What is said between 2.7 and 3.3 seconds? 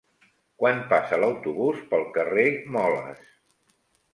Moles?